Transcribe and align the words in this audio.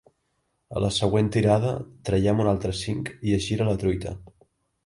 A 0.77 0.81
la 0.83 0.89
següent 0.95 1.29
tirada, 1.35 1.75
traiem 2.09 2.43
un 2.47 2.51
altre 2.55 2.75
cinc 2.81 3.15
i 3.31 3.37
es 3.39 3.47
gira 3.51 3.73
la 3.73 3.81
truita. 3.85 4.19